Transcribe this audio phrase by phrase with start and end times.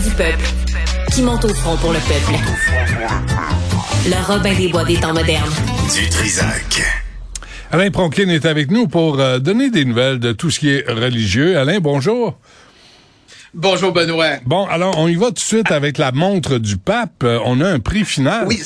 [0.00, 0.44] du peuple,
[1.12, 2.32] qui monte au front pour le peuple.
[4.06, 5.52] Le Robin des Bois des temps modernes.
[5.94, 6.82] Du Trisac.
[7.70, 10.88] Alain Pronkin est avec nous pour euh, donner des nouvelles de tout ce qui est
[10.88, 11.58] religieux.
[11.58, 12.36] Alain, bonjour.
[13.52, 14.38] Bonjour Benoît.
[14.44, 17.22] Bon, alors on y va tout de suite avec la montre du pape.
[17.22, 18.46] Euh, on a un prix final.
[18.48, 18.62] Oui.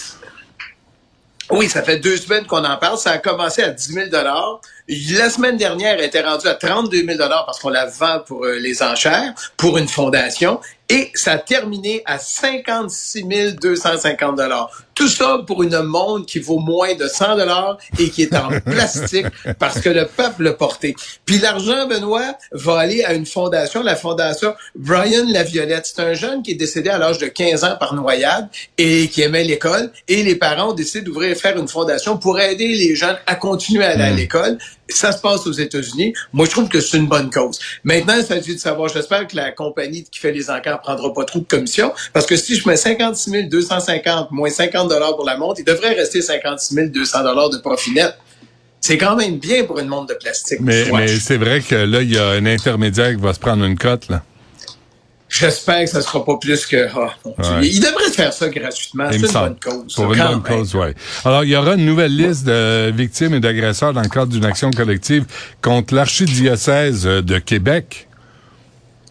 [1.51, 2.99] Oui, ça fait deux semaines qu'on en parle.
[2.99, 7.19] Ça a commencé à 10 000 La semaine dernière, elle était rendue à 32 000
[7.19, 10.60] parce qu'on la vend pour euh, les enchères, pour une fondation.
[10.91, 14.41] Et ça a terminé à 56 250
[14.98, 18.48] Tout ça pour une montre qui vaut moins de 100 dollars et qui est en
[18.66, 19.27] plastique
[19.61, 20.97] parce que le peuple l'a porté.
[21.24, 25.87] Puis l'argent, Benoît, va aller à une fondation, la fondation Brian Laviolette.
[25.87, 29.23] C'est un jeune qui est décédé à l'âge de 15 ans par noyade et qui
[29.23, 29.93] aimait l'école.
[30.09, 33.85] Et les parents ont décidé d'ouvrir faire une fondation pour aider les jeunes à continuer
[33.85, 34.16] à aller à hmm.
[34.16, 34.59] l'école.
[34.88, 36.15] Ça se passe aux États-Unis.
[36.33, 37.59] Moi, je trouve que c'est une bonne cause.
[37.85, 41.24] Maintenant, il s'agit de savoir, j'espère que la compagnie qui fait les encarts prendra pas
[41.24, 45.37] trop de commission, parce que si je mets 56 250 moins 50 dollars pour la
[45.37, 48.15] montre, il devrait rester 56 200 dollars de profit net.
[48.81, 50.61] C'est quand même bien pour une montre de plastique.
[50.61, 53.65] Mais, mais c'est vrai que là, il y a un intermédiaire qui va se prendre
[53.65, 54.23] une cote, là.
[55.29, 56.89] J'espère que ça sera pas plus que.
[56.97, 59.09] Oh, Il devrait faire ça gratuitement.
[59.11, 59.95] C'est une bonne cause.
[59.95, 60.89] Pour une bonne cause, oui.
[61.25, 64.47] Alors, il y aura une nouvelle liste de victimes et d'agresseurs dans le cadre d'une
[64.47, 65.27] action collective
[65.61, 68.07] contre l'archidiocèse de Québec.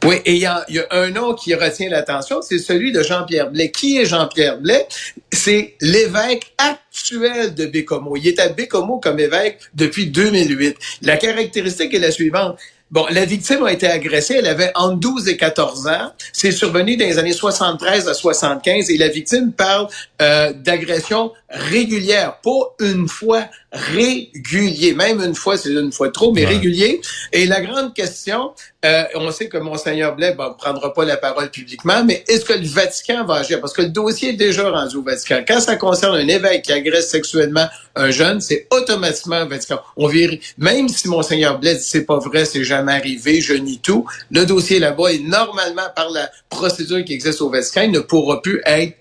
[0.03, 3.71] Oui, et il y, a, un nom qui retient l'attention, c'est celui de Jean-Pierre Blais.
[3.71, 4.87] Qui est Jean-Pierre Blais?
[5.31, 8.15] C'est l'évêque actuel de Bécomo.
[8.15, 10.77] Il est à Bécomo comme évêque depuis 2008.
[11.01, 12.57] La caractéristique est la suivante.
[12.89, 16.13] Bon, la victime a été agressée, elle avait entre 12 et 14 ans.
[16.31, 19.87] C'est survenu dans les années 73 à 75 et la victime parle
[20.21, 23.43] euh, d'agression régulière, pas une fois,
[23.77, 24.93] régulier.
[24.93, 27.01] Même une fois, c'est une fois trop, mais régulier.
[27.31, 28.51] Et la grande question,
[28.85, 32.53] euh, on sait que Monseigneur Blais ne prendra pas la parole publiquement, mais est-ce que
[32.53, 33.59] le Vatican va agir?
[33.61, 35.43] Parce que le dossier est déjà rendu au Vatican.
[35.47, 39.79] Quand ça concerne un évêque qui agresse sexuellement un jeune, c'est automatiquement le Vatican.
[39.95, 40.53] On vérifie.
[40.57, 44.45] Même si Monseigneur Blais dit c'est pas vrai, c'est jamais arrivé, je nie tout, le
[44.45, 48.61] dossier là-bas est normalement par la procédure qui existe au Vatican, il ne pourra plus
[48.65, 48.95] être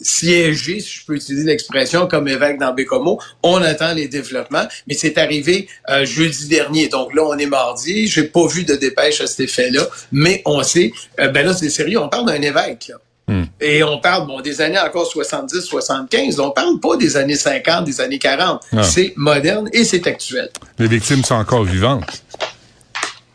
[0.00, 3.20] siégé, si je peux utiliser l'expression, comme évêque dans Bécomo.
[3.42, 6.88] On attend les développements, mais c'est arrivé euh, jeudi dernier.
[6.88, 8.06] Donc là, on est mardi.
[8.06, 10.92] J'ai pas vu de dépêche à cet effet-là, mais on sait.
[11.20, 12.00] Euh, ben là, c'est sérieux.
[12.00, 12.92] On parle d'un évêque.
[13.26, 13.44] Hmm.
[13.60, 16.40] Et on parle bon des années encore 70, 75.
[16.40, 18.62] On parle pas des années 50, des années 40.
[18.72, 18.82] Ah.
[18.82, 20.48] C'est moderne et c'est actuel.
[20.78, 22.22] Les victimes sont encore vivantes.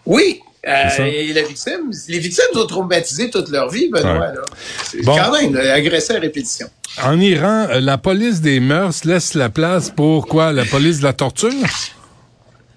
[0.05, 4.31] Oui, euh, et la victime, les victimes sont traumatisées toute leur vie, Benoît.
[5.03, 6.69] Quand même agressé à répétition.
[7.01, 10.53] En Iran, euh, la police des mœurs laisse la place pour quoi?
[10.53, 11.51] La police de la torture?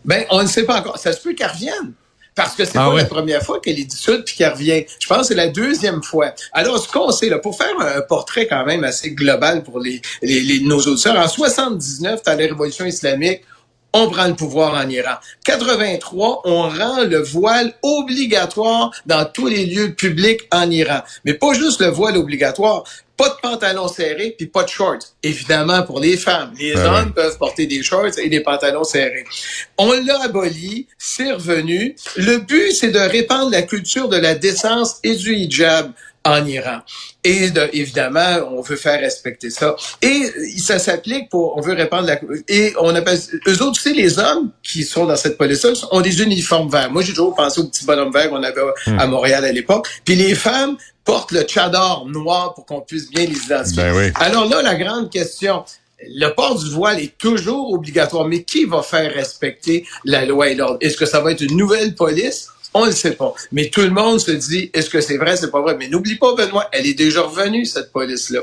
[0.04, 0.98] Ben, on ne sait pas encore.
[0.98, 1.92] Ça se peut qu'elle revienne.
[2.34, 4.84] Parce que c'est ah pas la première fois qu'elle est dissoute puis qu'elle revient.
[5.00, 6.34] Je pense que c'est la deuxième fois.
[6.52, 10.02] Alors, ce qu'on sait, là, pour faire un portrait quand même assez global pour les,
[10.20, 13.40] les, nos auditeurs, en 79, dans la révolution islamique,
[13.96, 15.14] on prend le pouvoir en Iran.
[15.44, 21.00] 83, on rend le voile obligatoire dans tous les lieux publics en Iran.
[21.24, 22.84] Mais pas juste le voile obligatoire,
[23.16, 25.14] pas de pantalon serré puis pas de shorts.
[25.22, 29.24] Évidemment pour les femmes, les ben hommes peuvent porter des shorts et des pantalons serrés.
[29.78, 31.96] On l'a aboli, c'est revenu.
[32.16, 35.92] Le but c'est de répandre la culture de la décence et du hijab
[36.26, 36.80] en Iran.
[37.24, 39.76] Et évidemment, on veut faire respecter ça.
[40.02, 43.92] Et ça s'applique pour, on veut répandre la, et on appelle, eux autres, tu sais,
[43.92, 46.90] les hommes qui sont dans cette police-là ont des uniformes verts.
[46.90, 49.10] Moi, j'ai toujours pensé au petit bonhomme vert qu'on avait à hmm.
[49.10, 49.88] Montréal à l'époque.
[50.04, 53.84] Puis les femmes portent le tchador noir pour qu'on puisse bien les identifier.
[53.84, 55.64] Ben Alors là, la grande question,
[56.02, 60.54] le port du voile est toujours obligatoire, mais qui va faire respecter la loi et
[60.56, 60.78] l'ordre?
[60.80, 63.32] Est-ce que ça va être une nouvelle police on ne le sait pas.
[63.52, 65.76] Mais tout le monde se dit, est-ce que c'est vrai, c'est pas vrai?
[65.78, 68.40] Mais n'oublie pas, Benoît, elle est déjà revenue, cette police-là.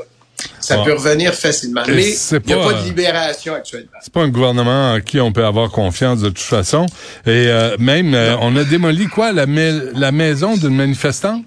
[0.60, 1.82] Ça peut revenir facilement.
[1.86, 3.98] Mais il n'y a pas de libération actuellement.
[4.02, 6.86] C'est pas un gouvernement en qui on peut avoir confiance de toute façon.
[7.26, 9.32] Et euh, même, euh, on a démoli quoi?
[9.32, 11.44] La, la maison d'une manifestante?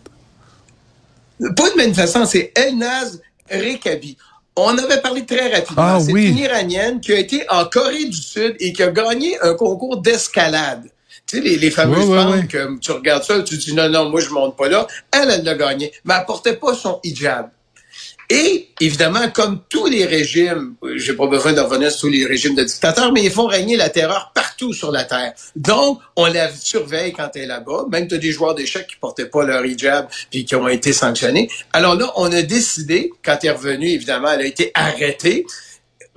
[1.56, 3.20] Pas de manifestante, c'est Elnaz
[3.52, 4.18] Rekabi.
[4.56, 5.84] On avait parlé très rapidement.
[5.96, 9.38] Ah, c'est une Iranienne qui a été en Corée du Sud et qui a gagné
[9.42, 10.86] un concours d'escalade.
[11.28, 14.22] Tu sais, les, les fameuses femmes que tu regardes ça, tu dis non, non, moi
[14.22, 14.88] je monte pas là.
[15.12, 15.92] Elle, elle l'a gagné.
[16.06, 17.50] Mais elle portait pas son hijab.
[18.30, 22.56] Et évidemment, comme tous les régimes, j'ai pas besoin de revenir sur tous les régimes
[22.56, 25.34] de dictateurs, mais ils font régner la terreur partout sur la terre.
[25.56, 27.86] Donc, on la surveille quand elle est là-bas.
[27.90, 30.92] Même tu as des joueurs d'échecs qui portaient pas leur hijab puis qui ont été
[30.92, 31.50] sanctionnés.
[31.72, 35.46] Alors là, on a décidé, quand elle est revenue, évidemment, elle a été arrêtée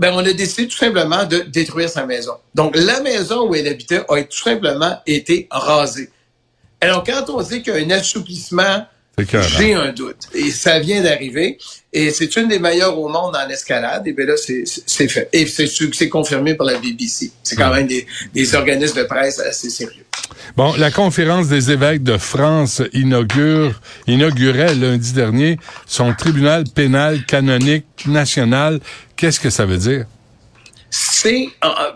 [0.00, 2.32] ben, on a décidé tout simplement de détruire sa maison.
[2.54, 6.08] Donc, la maison où elle habitait a tout simplement été rasée.
[6.80, 8.86] Alors, quand on dit qu'il y a un assouplissement
[9.58, 10.28] J'ai un doute.
[10.32, 11.58] Et ça vient d'arriver.
[11.92, 14.06] Et c'est une des meilleures au monde en escalade.
[14.06, 15.28] Et bien là, c'est fait.
[15.34, 17.30] Et c'est confirmé par la BBC.
[17.42, 20.06] C'est quand même des, des organismes de presse assez sérieux.
[20.56, 28.06] Bon, la conférence des évêques de France inaugure, inaugurait lundi dernier son tribunal pénal canonique
[28.06, 28.80] national.
[29.16, 30.06] Qu'est-ce que ça veut dire?
[30.90, 31.48] c'est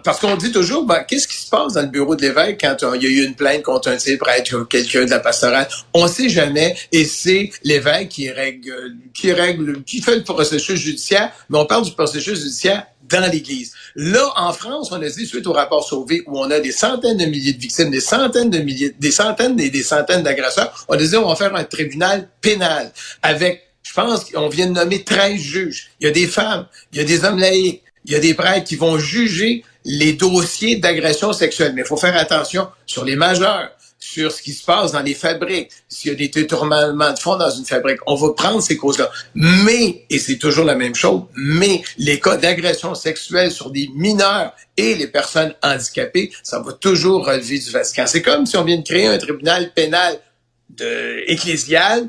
[0.05, 2.76] parce qu'on dit toujours, ben, qu'est-ce qui se passe dans le bureau de l'évêque quand
[2.94, 5.67] il y a eu une plainte contre un type prêtre ou quelqu'un de la pastorale?
[5.93, 11.32] On sait jamais, et c'est l'évêque qui règle, qui règle, qui fait le processus judiciaire,
[11.50, 13.73] mais on parle du processus judiciaire dans l'Église.
[13.97, 17.19] Là, en France, on a dit, suite au rapport Sauvé, où on a des centaines
[17.19, 20.95] de milliers de victimes, des centaines de milliers, des centaines et des centaines d'agresseurs, on
[20.95, 22.93] a dit, on va faire un tribunal pénal
[23.23, 25.91] avec je pense qu'on vient de nommer 13 juges.
[26.01, 28.35] Il y a des femmes, il y a des hommes laïcs, il y a des
[28.35, 31.73] prêtres qui vont juger les dossiers d'agression sexuelle.
[31.75, 33.71] Mais il faut faire attention sur les majeurs,
[34.05, 37.37] sur ce qui se passe dans les fabriques, s'il y a des détournements de fonds
[37.37, 37.99] dans une fabrique.
[38.06, 39.11] On va prendre ces causes-là.
[39.35, 44.53] Mais, et c'est toujours la même chose, mais les cas d'agression sexuelle sur des mineurs
[44.77, 48.05] et les personnes handicapées, ça va toujours relever du Vatican.
[48.06, 50.21] C'est comme si on vient de créer un tribunal pénal
[50.69, 52.09] de, ecclésial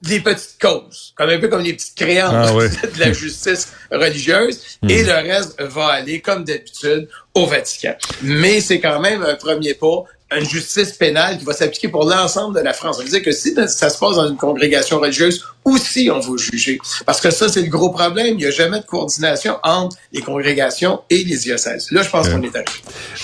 [0.00, 4.78] des petites causes, comme un peu comme les petites créances ah de la justice religieuse,
[4.88, 5.06] et hmm.
[5.06, 7.96] le reste va aller, comme d'habitude, au Vatican.
[8.22, 10.04] Mais c'est quand même un premier pas
[10.36, 12.98] une justice pénale qui va s'appliquer pour l'ensemble de la France.
[12.98, 16.36] Ça veut dire que si ça se passe dans une congrégation religieuse, aussi on va
[16.36, 16.78] juger.
[17.06, 18.34] Parce que ça, c'est le gros problème.
[18.34, 21.90] Il n'y a jamais de coordination entre les congrégations et les diocèses.
[21.92, 22.70] Là, je pense qu'on est arrivé.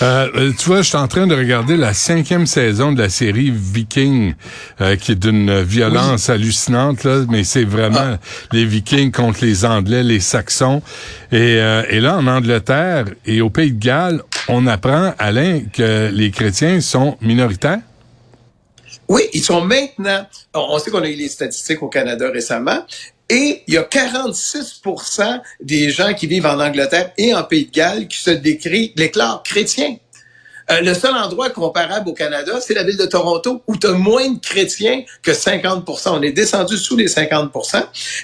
[0.01, 3.09] Euh, euh, tu vois, je suis en train de regarder la cinquième saison de la
[3.09, 4.33] série Viking,
[4.81, 8.19] euh, qui est d'une violence hallucinante, là, mais c'est vraiment ah.
[8.51, 10.81] les Vikings contre les Anglais, les Saxons.
[11.31, 16.31] Et, et là, en Angleterre et au Pays de Galles, on apprend, Alain, que les
[16.31, 17.79] chrétiens sont minoritaires?
[19.07, 20.25] Oui, ils sont maintenant.
[20.53, 22.85] On sait qu'on a eu les statistiques au Canada récemment.
[23.29, 27.71] Et il y a 46% des gens qui vivent en Angleterre et en Pays de
[27.71, 29.97] Galles qui se déclarent chrétiens.
[30.71, 33.91] Euh, le seul endroit comparable au Canada, c'est la ville de Toronto, où tu as
[33.91, 37.83] moins de chrétiens que 50% On est descendu sous les 50%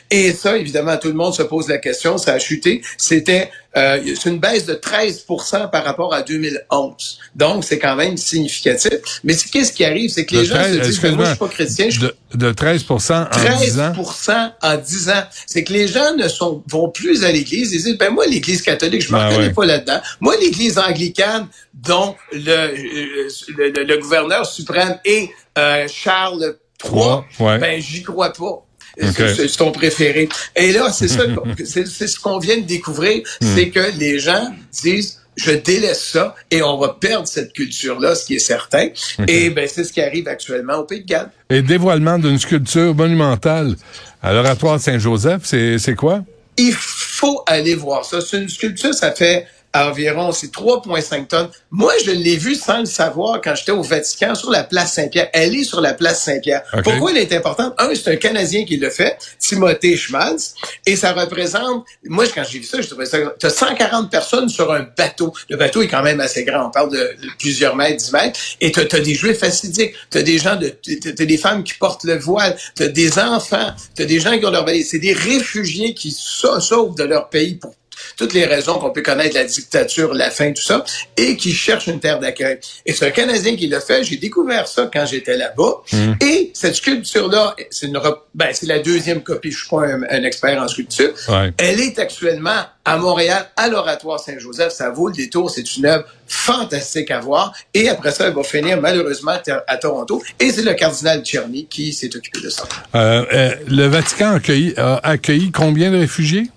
[0.09, 2.81] Et ça, évidemment, tout le monde se pose la question, ça a chuté.
[2.97, 7.19] C'était euh, c'est une baisse de 13% par rapport à 2011.
[7.35, 8.93] Donc, c'est quand même significatif.
[9.23, 10.09] Mais qu'est-ce qui arrive?
[10.09, 11.87] C'est que les gens se disent, ben, moi, je suis pas chrétien.
[12.35, 13.93] De, 13% en 10 ans?
[13.93, 15.23] 13 en 10 ans.
[15.45, 17.71] C'est que les gens ne sont, vont plus à l'église.
[17.71, 20.01] Ils disent, ben, moi, l'église catholique, je ne m'en connais pas là-dedans.
[20.19, 27.81] Moi, l'église anglicane, dont le, euh, le, le, gouverneur suprême est euh, Charles III, ben,
[27.81, 28.65] j'y crois pas.
[28.99, 30.29] C'est ton préféré.
[30.55, 31.23] Et là, c'est ça,
[31.65, 33.55] c'est ce qu'on vient de découvrir, hmm.
[33.55, 38.25] c'est que les gens disent je délaisse ça et on va perdre cette culture-là, ce
[38.25, 38.89] qui est certain.
[39.27, 41.31] Et ben c'est ce qui arrive actuellement au Pays de Galles.
[41.49, 43.75] Et dévoilement d'une sculpture monumentale
[44.21, 46.23] à l'oratoire Saint-Joseph, c'est quoi?
[46.57, 48.19] Il faut aller voir ça.
[48.21, 51.49] C'est une sculpture, ça fait à environ, c'est 3,5 tonnes.
[51.69, 55.29] Moi, je l'ai vu sans le savoir quand j'étais au Vatican sur la place Saint-Pierre.
[55.33, 56.63] Elle est sur la place Saint-Pierre.
[56.83, 57.73] Pourquoi elle est importante?
[57.77, 62.59] Un, c'est un Canadien qui le fait, Timothée Schmalz, et ça représente, moi, quand j'ai
[62.59, 65.33] vu ça, je trouvais ça, t'as 140 personnes sur un bateau.
[65.49, 66.67] Le bateau est quand même assez grand.
[66.67, 68.39] On parle de, plusieurs mètres, 10 mètres.
[68.59, 69.93] Et t'as as des juifs fastidiques.
[70.09, 72.57] T'as des gens de, t'as des femmes qui portent le voile.
[72.75, 73.73] T'as des enfants.
[73.95, 77.75] T'as des gens qui ont leur C'est des réfugiés qui sauvent de leur pays pour
[78.17, 80.83] toutes les raisons qu'on peut connaître, la dictature, la faim, tout ça,
[81.17, 82.59] et qui cherche une terre d'accueil.
[82.85, 84.03] Et c'est un Canadien qui l'a fait.
[84.03, 85.81] J'ai découvert ça quand j'étais là-bas.
[85.91, 86.13] Mmh.
[86.21, 87.99] Et cette sculpture-là, c'est une,
[88.33, 89.51] ben, c'est la deuxième copie.
[89.51, 91.13] Je suis pas un, expert en sculpture.
[91.57, 94.73] Elle est actuellement à Montréal, à l'Oratoire Saint-Joseph.
[94.73, 95.49] Ça vaut le détour.
[95.49, 97.53] C'est une œuvre fantastique à voir.
[97.73, 99.33] Et après ça, elle va finir malheureusement
[99.67, 100.21] à Toronto.
[100.39, 102.63] Et c'est le cardinal Tcherny qui s'est occupé de ça.
[102.95, 104.37] Euh, euh, le Vatican
[104.77, 106.49] a accueilli combien de réfugiés?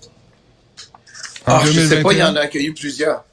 [1.45, 3.23] Ah, je sais pas, il y en a accueilli plusieurs.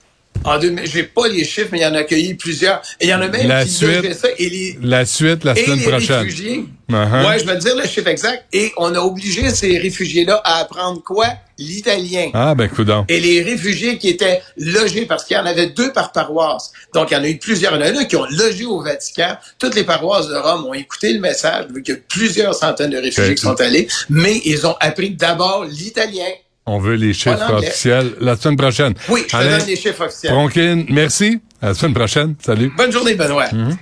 [0.45, 2.83] En deux, j'ai pas les chiffres, mais il y en a accueilli plusieurs.
[2.99, 4.29] Et il y en a même la qui suite, ça.
[4.39, 6.19] Et les, la suite, la semaine prochaine.
[6.21, 6.65] Réfugiés.
[6.89, 8.45] Ouais, je vais te dire le chiffre exact.
[8.53, 11.27] Et on a obligé ces réfugiés-là à apprendre quoi?
[11.59, 12.31] L'italien.
[12.35, 13.05] Ah, ben, coudonc.
[13.09, 16.73] Et les réfugiés qui étaient logés, parce qu'il y en avait deux par paroisse.
[16.93, 17.77] Donc, il y en a eu plusieurs.
[17.77, 19.37] Il y en a qui ont logé au Vatican.
[19.61, 21.67] Toutes les paroisses de Rome ont écouté le message.
[21.77, 23.87] Il y a plusieurs centaines de réfugiés qui sont allés.
[24.11, 26.31] Mais ils ont appris d'abord l'italien.
[26.67, 28.95] On veut les chiffres officiels la semaine prochaine.
[29.09, 30.33] Oui, je te donne les chiffres officiels.
[30.33, 31.41] Bronquin, merci.
[31.61, 32.35] À la semaine prochaine.
[32.41, 32.73] Salut.
[32.77, 33.47] Bonne journée, Benoît.
[33.53, 33.77] Mhm.